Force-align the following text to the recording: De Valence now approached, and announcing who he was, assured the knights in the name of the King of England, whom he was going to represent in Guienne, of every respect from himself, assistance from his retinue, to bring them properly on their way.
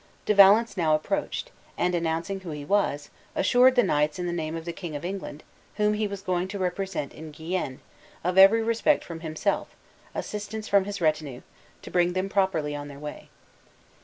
De 0.25 0.33
Valence 0.33 0.75
now 0.75 0.95
approached, 0.95 1.51
and 1.77 1.93
announcing 1.93 2.39
who 2.39 2.49
he 2.49 2.65
was, 2.65 3.11
assured 3.35 3.75
the 3.75 3.83
knights 3.83 4.17
in 4.17 4.25
the 4.25 4.33
name 4.33 4.55
of 4.55 4.65
the 4.65 4.73
King 4.73 4.95
of 4.95 5.05
England, 5.05 5.43
whom 5.75 5.93
he 5.93 6.07
was 6.07 6.23
going 6.23 6.47
to 6.47 6.57
represent 6.57 7.13
in 7.13 7.29
Guienne, 7.29 7.81
of 8.23 8.35
every 8.35 8.63
respect 8.63 9.03
from 9.05 9.19
himself, 9.19 9.67
assistance 10.15 10.67
from 10.67 10.85
his 10.85 11.01
retinue, 11.01 11.43
to 11.83 11.91
bring 11.91 12.13
them 12.13 12.29
properly 12.29 12.75
on 12.75 12.87
their 12.87 12.97
way. 12.97 13.29